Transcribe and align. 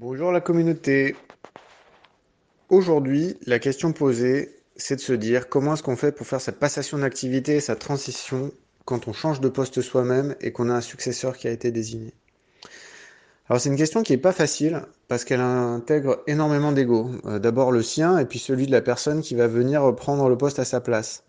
Bonjour 0.00 0.30
la 0.30 0.40
communauté. 0.40 1.16
Aujourd'hui, 2.68 3.36
la 3.46 3.58
question 3.58 3.92
posée, 3.92 4.54
c'est 4.76 4.94
de 4.94 5.00
se 5.00 5.12
dire 5.12 5.48
comment 5.48 5.74
est-ce 5.74 5.82
qu'on 5.82 5.96
fait 5.96 6.12
pour 6.12 6.24
faire 6.24 6.40
cette 6.40 6.60
passation 6.60 6.98
d'activité 6.98 7.56
et 7.56 7.60
sa 7.60 7.74
transition 7.74 8.52
quand 8.84 9.08
on 9.08 9.12
change 9.12 9.40
de 9.40 9.48
poste 9.48 9.80
soi-même 9.80 10.36
et 10.40 10.52
qu'on 10.52 10.70
a 10.70 10.74
un 10.74 10.80
successeur 10.82 11.36
qui 11.36 11.48
a 11.48 11.50
été 11.50 11.72
désigné. 11.72 12.14
Alors 13.48 13.60
c'est 13.60 13.70
une 13.70 13.76
question 13.76 14.04
qui 14.04 14.12
n'est 14.12 14.18
pas 14.18 14.30
facile 14.30 14.82
parce 15.08 15.24
qu'elle 15.24 15.40
intègre 15.40 16.22
énormément 16.28 16.70
d'ego. 16.70 17.10
Euh, 17.24 17.40
d'abord 17.40 17.72
le 17.72 17.82
sien 17.82 18.18
et 18.18 18.24
puis 18.24 18.38
celui 18.38 18.66
de 18.66 18.72
la 18.72 18.82
personne 18.82 19.20
qui 19.20 19.34
va 19.34 19.48
venir 19.48 19.96
prendre 19.96 20.28
le 20.28 20.38
poste 20.38 20.60
à 20.60 20.64
sa 20.64 20.80
place. 20.80 21.24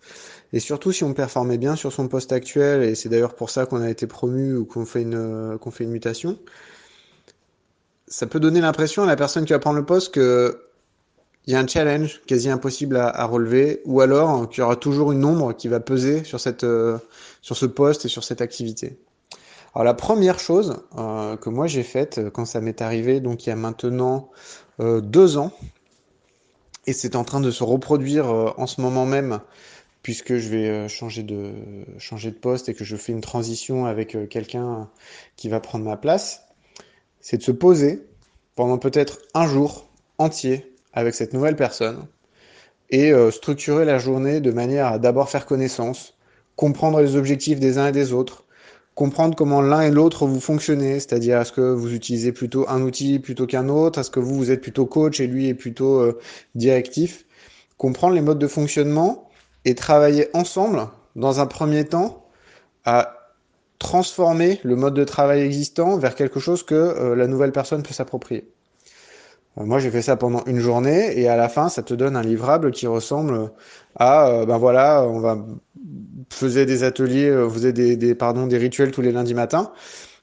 Et 0.53 0.59
surtout 0.59 0.91
si 0.91 1.03
on 1.03 1.15
performait 1.15 1.57
bien 1.57 1.75
sur 1.75 1.91
son 1.91 2.07
poste 2.07 2.31
actuel, 2.31 2.83
et 2.83 2.93
c'est 2.93 3.09
d'ailleurs 3.09 3.33
pour 3.33 3.49
ça 3.49 3.65
qu'on 3.65 3.81
a 3.81 3.89
été 3.89 4.05
promu 4.05 4.55
ou 4.55 4.65
qu'on 4.65 4.85
fait 4.85 5.01
une, 5.01 5.57
qu'on 5.59 5.71
fait 5.71 5.85
une 5.85 5.91
mutation, 5.91 6.37
ça 8.09 8.27
peut 8.27 8.39
donner 8.39 8.59
l'impression 8.59 9.03
à 9.03 9.05
la 9.05 9.15
personne 9.15 9.45
qui 9.45 9.53
va 9.53 9.59
prendre 9.59 9.77
le 9.77 9.85
poste 9.85 10.13
que 10.13 10.65
il 11.45 11.53
y 11.53 11.55
a 11.55 11.59
un 11.59 11.67
challenge 11.67 12.21
quasi 12.27 12.49
impossible 12.49 12.97
à, 12.97 13.25
relever, 13.25 13.81
ou 13.85 14.01
alors 14.01 14.47
qu'il 14.49 14.59
y 14.59 14.63
aura 14.63 14.75
toujours 14.75 15.11
une 15.11 15.25
ombre 15.25 15.53
qui 15.53 15.67
va 15.67 15.79
peser 15.79 16.23
sur 16.23 16.39
cette 16.39 16.63
euh, 16.63 16.99
sur 17.41 17.55
ce 17.55 17.65
poste 17.65 18.05
et 18.05 18.07
sur 18.07 18.23
cette 18.23 18.41
activité. 18.41 18.99
Alors 19.73 19.83
la 19.83 19.93
première 19.93 20.39
chose 20.39 20.83
euh, 20.97 21.37
que 21.37 21.49
moi 21.49 21.67
j'ai 21.67 21.83
faite 21.83 22.17
euh, 22.17 22.29
quand 22.29 22.45
ça 22.45 22.61
m'est 22.61 22.81
arrivé, 22.81 23.19
donc 23.19 23.45
il 23.45 23.49
y 23.49 23.51
a 23.51 23.55
maintenant 23.55 24.29
deux 24.79 25.37
ans, 25.37 25.51
et 26.87 26.93
c'est 26.93 27.17
en 27.17 27.25
train 27.25 27.41
de 27.41 27.51
se 27.51 27.65
reproduire 27.65 28.27
en 28.27 28.65
ce 28.65 28.79
moment 28.79 29.05
même, 29.05 29.41
puisque 30.03 30.37
je 30.37 30.47
vais 30.47 30.87
changer 30.87 31.21
de 31.21 31.51
changer 31.97 32.31
de 32.31 32.37
poste 32.37 32.69
et 32.69 32.73
que 32.73 32.85
je 32.85 32.95
fais 32.95 33.11
une 33.11 33.19
transition 33.19 33.87
avec 33.87 34.15
quelqu'un 34.29 34.87
qui 35.35 35.49
va 35.49 35.59
prendre 35.59 35.83
ma 35.83 35.97
place, 35.97 36.43
c'est 37.19 37.37
de 37.37 37.43
se 37.43 37.51
poser 37.51 38.08
pendant 38.59 38.77
peut-être 38.77 39.19
un 39.33 39.47
jour 39.47 39.87
entier 40.17 40.75
avec 40.91 41.15
cette 41.15 41.31
nouvelle 41.33 41.55
personne 41.55 42.07
et 42.89 43.13
euh, 43.13 43.31
structurer 43.31 43.85
la 43.85 43.99
journée 43.99 44.41
de 44.41 44.51
manière 44.51 44.87
à 44.87 44.99
d'abord 44.99 45.29
faire 45.29 45.45
connaissance, 45.45 46.15
comprendre 46.57 46.99
les 46.99 47.15
objectifs 47.15 47.61
des 47.61 47.77
uns 47.77 47.87
et 47.87 47.91
des 47.93 48.11
autres, 48.11 48.43
comprendre 48.95 49.33
comment 49.33 49.61
l'un 49.61 49.83
et 49.83 49.91
l'autre 49.91 50.25
vous 50.25 50.41
fonctionnez, 50.41 50.95
c'est-à-dire 50.95 51.39
est-ce 51.39 51.53
que 51.53 51.71
vous 51.71 51.93
utilisez 51.93 52.33
plutôt 52.33 52.67
un 52.67 52.81
outil 52.81 53.19
plutôt 53.19 53.47
qu'un 53.47 53.69
autre, 53.69 53.99
est-ce 53.99 54.11
que 54.11 54.19
vous, 54.19 54.35
vous 54.35 54.51
êtes 54.51 54.59
plutôt 54.59 54.85
coach 54.85 55.21
et 55.21 55.27
lui 55.27 55.47
est 55.47 55.53
plutôt 55.53 56.01
euh, 56.01 56.19
directif, 56.53 57.25
comprendre 57.77 58.13
les 58.13 58.21
modes 58.21 58.39
de 58.39 58.47
fonctionnement 58.47 59.29
et 59.63 59.73
travailler 59.73 60.27
ensemble 60.33 60.89
dans 61.15 61.39
un 61.39 61.45
premier 61.45 61.85
temps 61.85 62.25
à 62.83 63.18
transformer 63.79 64.59
le 64.63 64.75
mode 64.75 64.93
de 64.93 65.05
travail 65.05 65.41
existant 65.41 65.97
vers 65.97 66.13
quelque 66.13 66.39
chose 66.39 66.63
que 66.63 66.75
euh, 66.75 67.15
la 67.15 67.27
nouvelle 67.27 67.53
personne 67.53 67.81
peut 67.81 67.93
s'approprier. 67.93 68.47
Euh, 69.57 69.63
moi, 69.63 69.79
j'ai 69.79 69.89
fait 69.89 70.01
ça 70.01 70.17
pendant 70.17 70.43
une 70.45 70.59
journée 70.59 71.17
et 71.19 71.27
à 71.27 71.37
la 71.37 71.49
fin, 71.49 71.69
ça 71.69 71.81
te 71.81 71.93
donne 71.93 72.15
un 72.15 72.21
livrable 72.21 72.71
qui 72.71 72.87
ressemble 72.87 73.51
à, 73.95 74.27
euh, 74.27 74.45
ben 74.45 74.57
voilà, 74.57 75.03
on 75.07 75.19
va 75.19 75.37
faisait 76.31 76.67
des 76.67 76.83
ateliers, 76.83 77.35
vous 77.35 77.49
faisait 77.49 77.73
des, 77.73 77.95
des, 77.95 78.13
pardon, 78.13 78.45
des 78.45 78.57
rituels 78.57 78.91
tous 78.91 79.01
les 79.01 79.11
lundis 79.11 79.33
matins. 79.33 79.71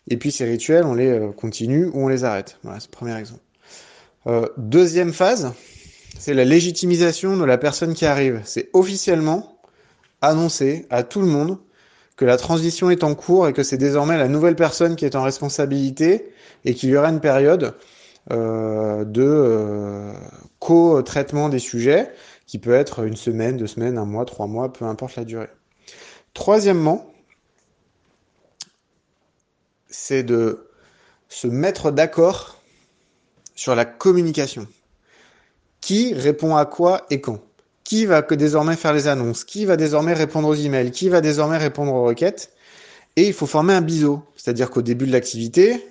Et 0.08 0.16
puis 0.16 0.30
ces 0.30 0.44
rituels, 0.44 0.84
on 0.84 0.94
les 0.94 1.30
continue 1.36 1.86
ou 1.86 2.04
on 2.04 2.08
les 2.08 2.22
arrête. 2.22 2.58
Voilà, 2.62 2.78
c'est 2.78 2.86
le 2.92 2.96
premier 2.96 3.18
exemple. 3.18 3.40
deuxième 4.56 5.12
phase, 5.12 5.52
c'est 6.16 6.32
la 6.32 6.44
légitimisation 6.44 7.36
de 7.36 7.44
la 7.44 7.58
personne 7.58 7.94
qui 7.94 8.06
arrive. 8.06 8.40
C'est 8.44 8.70
officiellement 8.72 9.58
annoncer 10.22 10.86
à 10.90 11.02
tout 11.02 11.20
le 11.20 11.26
monde 11.26 11.58
que 12.16 12.24
la 12.24 12.36
transition 12.36 12.90
est 12.90 13.04
en 13.04 13.14
cours 13.14 13.46
et 13.46 13.52
que 13.52 13.62
c'est 13.62 13.76
désormais 13.76 14.16
la 14.16 14.28
nouvelle 14.28 14.56
personne 14.56 14.96
qui 14.96 15.04
est 15.04 15.16
en 15.16 15.22
responsabilité 15.22 16.32
et 16.64 16.74
qu'il 16.74 16.88
y 16.88 16.96
aura 16.96 17.10
une 17.10 17.20
période 17.20 17.74
euh, 18.32 19.04
de 19.04 19.22
euh, 19.22 20.12
co-traitement 20.58 21.48
des 21.48 21.58
sujets 21.58 22.10
qui 22.46 22.58
peut 22.58 22.72
être 22.72 23.04
une 23.04 23.16
semaine, 23.16 23.56
deux 23.56 23.66
semaines, 23.66 23.98
un 23.98 24.04
mois, 24.06 24.24
trois 24.24 24.46
mois, 24.46 24.72
peu 24.72 24.84
importe 24.84 25.16
la 25.16 25.24
durée. 25.24 25.50
Troisièmement, 26.32 27.12
c'est 29.88 30.22
de 30.22 30.68
se 31.28 31.46
mettre 31.46 31.90
d'accord 31.90 32.62
sur 33.54 33.74
la 33.74 33.84
communication. 33.84 34.66
Qui 35.80 36.14
répond 36.14 36.56
à 36.56 36.66
quoi 36.66 37.06
et 37.10 37.20
quand? 37.20 37.40
Qui 37.86 38.04
va 38.04 38.20
désormais 38.20 38.74
faire 38.74 38.92
les 38.92 39.06
annonces, 39.06 39.44
qui 39.44 39.64
va 39.64 39.76
désormais 39.76 40.12
répondre 40.12 40.48
aux 40.48 40.54
emails, 40.56 40.90
qui 40.90 41.08
va 41.08 41.20
désormais 41.20 41.56
répondre 41.56 41.94
aux 41.94 42.02
requêtes. 42.02 42.50
Et 43.14 43.28
il 43.28 43.32
faut 43.32 43.46
former 43.46 43.74
un 43.74 43.80
biseau. 43.80 44.24
C'est-à-dire 44.34 44.70
qu'au 44.70 44.82
début 44.82 45.06
de 45.06 45.12
l'activité, 45.12 45.86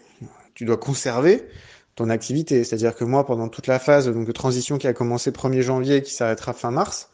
tu 0.55 0.65
dois 0.65 0.75
conserver 0.75 1.47
ton 1.95 2.09
activité. 2.09 2.65
C'est-à-dire 2.65 2.95
que 2.95 3.05
moi, 3.05 3.25
pendant 3.25 3.47
toute 3.47 3.67
la 3.67 3.79
phase 3.79 4.07
de 4.07 4.31
transition 4.33 4.77
qui 4.77 4.87
a 4.87 4.93
commencé 4.93 5.31
1er 5.31 5.61
janvier 5.61 5.95
et 5.97 6.01
qui 6.01 6.13
s'arrêtera 6.13 6.51
fin 6.51 6.69
mars, 6.69 7.11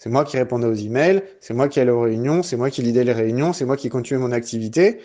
c'est 0.00 0.10
moi 0.10 0.24
qui 0.24 0.36
répondais 0.36 0.66
aux 0.66 0.74
emails, 0.74 1.22
c'est 1.40 1.54
moi 1.54 1.68
qui 1.68 1.78
allais 1.78 1.92
aux 1.92 2.00
réunions, 2.00 2.42
c'est 2.42 2.56
moi 2.56 2.70
qui 2.70 2.82
lidais 2.82 3.04
les 3.04 3.12
réunions, 3.12 3.52
c'est 3.52 3.64
moi 3.64 3.76
qui 3.76 3.88
continuais 3.88 4.20
mon 4.20 4.32
activité 4.32 4.98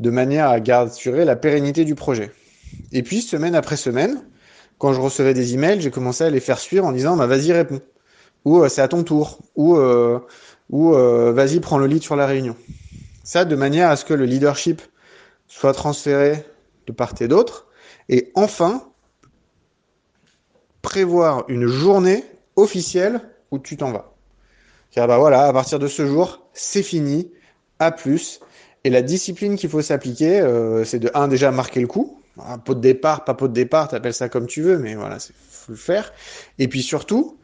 de 0.00 0.10
manière 0.10 0.48
à 0.48 0.56
assurer 0.80 1.24
la 1.24 1.36
pérennité 1.36 1.84
du 1.84 1.94
projet. 1.94 2.32
Et 2.90 3.04
puis, 3.04 3.22
semaine 3.22 3.54
après 3.54 3.76
semaine, 3.76 4.24
quand 4.78 4.92
je 4.92 5.00
recevais 5.00 5.32
des 5.32 5.54
emails, 5.54 5.80
j'ai 5.80 5.92
commencé 5.92 6.24
à 6.24 6.30
les 6.30 6.40
faire 6.40 6.58
suivre 6.58 6.84
en 6.84 6.90
disant, 6.90 7.16
bah, 7.16 7.28
vas-y, 7.28 7.52
réponds 7.52 7.80
ou 8.44 8.62
euh, 8.62 8.68
c'est 8.68 8.82
à 8.82 8.88
ton 8.88 9.02
tour, 9.02 9.38
ou, 9.56 9.76
euh, 9.76 10.18
ou 10.70 10.94
euh, 10.94 11.32
vas-y, 11.32 11.60
prends 11.60 11.78
le 11.78 11.86
lead 11.86 12.02
sur 12.02 12.16
la 12.16 12.26
réunion. 12.26 12.56
Ça, 13.22 13.44
de 13.44 13.56
manière 13.56 13.90
à 13.90 13.96
ce 13.96 14.04
que 14.04 14.14
le 14.14 14.26
leadership 14.26 14.82
soit 15.48 15.72
transféré 15.72 16.44
de 16.86 16.92
part 16.92 17.14
et 17.20 17.28
d'autre. 17.28 17.66
Et 18.08 18.30
enfin, 18.34 18.86
prévoir 20.82 21.44
une 21.48 21.66
journée 21.66 22.24
officielle 22.56 23.20
où 23.50 23.58
tu 23.58 23.76
t'en 23.76 23.92
vas. 23.92 24.12
Car 24.90 25.08
bah 25.08 25.18
voilà, 25.18 25.46
à 25.46 25.52
partir 25.52 25.78
de 25.78 25.88
ce 25.88 26.06
jour, 26.06 26.46
c'est 26.52 26.82
fini, 26.82 27.32
à 27.78 27.90
plus. 27.90 28.40
Et 28.84 28.90
la 28.90 29.00
discipline 29.00 29.56
qu'il 29.56 29.70
faut 29.70 29.80
s'appliquer, 29.80 30.46
c'est 30.84 30.98
de 30.98 31.10
un 31.14 31.26
déjà 31.26 31.50
marquer 31.50 31.80
le 31.80 31.86
coup. 31.86 32.20
Un 32.38 32.58
pot 32.58 32.74
de 32.74 32.80
départ, 32.80 33.24
pas 33.24 33.34
pot 33.34 33.48
de 33.48 33.54
départ, 33.54 33.88
t'appelles 33.88 34.14
ça 34.14 34.28
comme 34.28 34.46
tu 34.46 34.60
veux, 34.60 34.78
mais 34.78 34.94
voilà, 34.94 35.18
c'est 35.18 35.32
faut 35.64 35.72
le 35.72 35.78
faire. 35.78 36.12
Et 36.58 36.68
puis 36.68 36.82
surtout, 36.82 37.38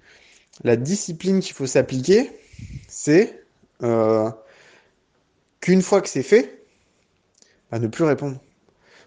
la 0.65 0.77
discipline 0.77 1.41
qu'il 1.41 1.55
faut 1.55 1.67
s'appliquer, 1.67 2.31
c'est 2.89 3.45
euh, 3.83 4.31
qu'une 5.61 5.83
fois 5.83 6.01
que 6.01 6.09
c'est 6.09 6.23
fait, 6.23 6.65
bah, 7.71 7.79
ne 7.79 7.87
plus 7.87 8.05
répondre. 8.05 8.37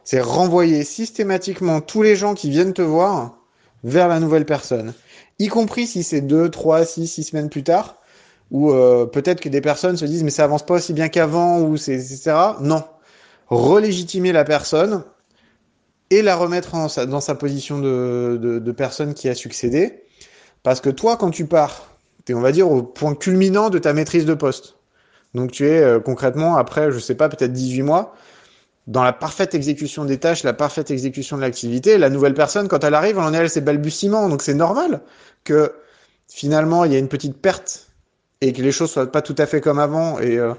C'est 0.03 0.21
renvoyer 0.21 0.83
systématiquement 0.83 1.81
tous 1.81 2.01
les 2.01 2.15
gens 2.15 2.33
qui 2.33 2.49
viennent 2.49 2.73
te 2.73 2.81
voir 2.81 3.37
vers 3.83 4.07
la 4.07 4.19
nouvelle 4.19 4.45
personne, 4.45 4.93
y 5.39 5.47
compris 5.47 5.87
si 5.87 6.03
c'est 6.03 6.21
deux, 6.21 6.49
trois, 6.49 6.85
six, 6.85 7.07
six 7.07 7.23
semaines 7.23 7.49
plus 7.49 7.63
tard, 7.63 7.97
ou 8.51 8.71
euh, 8.71 9.05
peut-être 9.05 9.41
que 9.41 9.49
des 9.49 9.61
personnes 9.61 9.97
se 9.97 10.05
disent 10.05 10.23
mais 10.23 10.29
ça 10.29 10.45
avance 10.45 10.65
pas 10.65 10.75
aussi 10.75 10.93
bien 10.93 11.09
qu'avant, 11.09 11.61
ou 11.61 11.77
c'est 11.77 11.93
etc. 11.93 12.33
Non, 12.61 12.83
relégitimer 13.47 14.31
la 14.31 14.43
personne 14.43 15.03
et 16.09 16.21
la 16.21 16.35
remettre 16.35 16.75
en, 16.75 16.87
dans 17.05 17.21
sa 17.21 17.35
position 17.35 17.79
de 17.79 18.71
personne 18.75 19.13
qui 19.13 19.29
a 19.29 19.35
succédé 19.35 20.03
parce 20.63 20.81
que 20.81 20.89
toi, 20.89 21.17
quand 21.17 21.29
tu 21.29 21.45
pars, 21.45 21.89
tu 22.25 22.31
es, 22.31 22.35
on 22.35 22.41
va 22.41 22.51
dire, 22.51 22.71
au 22.71 22.83
point 22.83 23.15
culminant 23.15 23.69
de 23.69 23.79
ta 23.79 23.93
maîtrise 23.93 24.25
de 24.25 24.33
poste. 24.33 24.77
Donc 25.33 25.51
tu 25.51 25.67
es 25.67 25.81
euh, 25.81 25.99
concrètement, 25.99 26.55
après, 26.57 26.91
je 26.91 26.99
sais 26.99 27.15
pas, 27.15 27.29
peut-être 27.29 27.51
18 27.53 27.81
mois, 27.83 28.15
dans 28.87 29.03
la 29.03 29.13
parfaite 29.13 29.55
exécution 29.55 30.05
des 30.05 30.17
tâches, 30.19 30.43
la 30.43 30.53
parfaite 30.53 30.91
exécution 30.91 31.37
de 31.37 31.41
l'activité. 31.41 31.97
La 31.97 32.09
nouvelle 32.09 32.33
personne, 32.33 32.67
quand 32.67 32.83
elle 32.83 32.95
arrive, 32.95 33.17
elle 33.17 33.23
en 33.23 33.33
est 33.33 33.37
à 33.39 33.49
ses 33.49 33.61
balbutiements. 33.61 34.29
Donc 34.29 34.41
c'est 34.41 34.53
normal 34.53 35.01
que 35.43 35.73
finalement, 36.27 36.85
il 36.85 36.93
y 36.93 36.95
a 36.95 36.99
une 36.99 37.07
petite 37.07 37.37
perte 37.41 37.87
et 38.41 38.53
que 38.53 38.61
les 38.61 38.71
choses 38.71 38.91
soient 38.91 39.11
pas 39.11 39.21
tout 39.21 39.35
à 39.37 39.45
fait 39.45 39.61
comme 39.61 39.79
avant. 39.79 40.19
Et, 40.19 40.37
euh, 40.37 40.53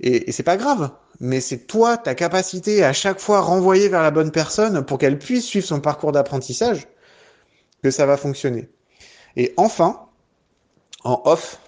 et, 0.00 0.28
et 0.28 0.32
c'est 0.32 0.42
pas 0.42 0.56
grave. 0.56 0.90
Mais 1.20 1.40
c'est 1.40 1.66
toi, 1.66 1.96
ta 1.96 2.14
capacité 2.14 2.84
à 2.84 2.92
chaque 2.92 3.20
fois 3.20 3.40
renvoyer 3.40 3.88
vers 3.88 4.02
la 4.02 4.10
bonne 4.10 4.30
personne 4.30 4.84
pour 4.84 4.98
qu'elle 4.98 5.18
puisse 5.18 5.46
suivre 5.46 5.66
son 5.66 5.80
parcours 5.80 6.12
d'apprentissage 6.12 6.86
que 7.82 7.90
ça 7.90 8.06
va 8.06 8.16
fonctionner. 8.18 8.68
Et 9.36 9.52
enfin, 9.56 10.00
en 11.04 11.22
off, 11.24 11.60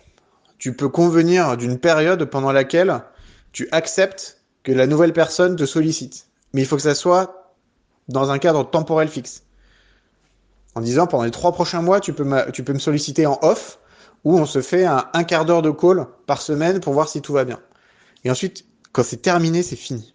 tu 0.58 0.74
peux 0.74 0.88
convenir 0.88 1.56
d'une 1.56 1.78
période 1.78 2.24
pendant 2.24 2.52
laquelle 2.52 3.02
tu 3.52 3.68
acceptes 3.72 4.42
que 4.62 4.72
la 4.72 4.86
nouvelle 4.86 5.12
personne 5.12 5.56
te 5.56 5.66
sollicite. 5.66 6.26
Mais 6.52 6.62
il 6.62 6.66
faut 6.66 6.76
que 6.76 6.82
ça 6.82 6.94
soit 6.94 7.54
dans 8.08 8.30
un 8.30 8.38
cadre 8.38 8.68
temporel 8.68 9.08
fixe. 9.08 9.42
En 10.74 10.80
disant, 10.80 11.06
pendant 11.06 11.24
les 11.24 11.30
trois 11.30 11.52
prochains 11.52 11.82
mois, 11.82 12.00
tu 12.00 12.12
peux, 12.12 12.24
me 12.24 12.78
solliciter 12.78 13.26
en 13.26 13.38
off, 13.42 13.78
où 14.24 14.38
on 14.38 14.46
se 14.46 14.60
fait 14.60 14.84
un 14.84 15.24
quart 15.24 15.44
d'heure 15.44 15.62
de 15.62 15.70
call 15.70 16.06
par 16.26 16.42
semaine 16.42 16.80
pour 16.80 16.92
voir 16.92 17.08
si 17.08 17.22
tout 17.22 17.32
va 17.32 17.44
bien. 17.44 17.60
Et 18.24 18.30
ensuite, 18.30 18.64
quand 18.92 19.02
c'est 19.02 19.22
terminé, 19.22 19.62
c'est 19.62 19.76
fini. 19.76 20.14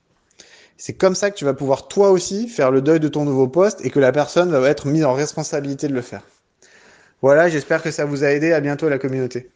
C'est 0.77 0.93
comme 0.93 1.15
ça 1.15 1.31
que 1.31 1.37
tu 1.37 1.45
vas 1.45 1.53
pouvoir 1.53 1.87
toi 1.87 2.11
aussi 2.11 2.49
faire 2.49 2.71
le 2.71 2.81
deuil 2.81 2.99
de 2.99 3.07
ton 3.07 3.23
nouveau 3.25 3.47
poste 3.47 3.85
et 3.85 3.89
que 3.89 3.99
la 3.99 4.11
personne 4.11 4.51
va 4.51 4.67
être 4.69 4.87
mise 4.87 5.05
en 5.05 5.13
responsabilité 5.13 5.87
de 5.87 5.93
le 5.93 6.01
faire. 6.01 6.23
Voilà, 7.23 7.49
j'espère 7.49 7.81
que 7.81 7.89
ça 7.89 8.05
vous 8.05 8.23
a 8.23 8.27
aidé. 8.33 8.53
À 8.53 8.61
bientôt 8.61 8.87
la 8.87 8.99
communauté. 8.99 9.51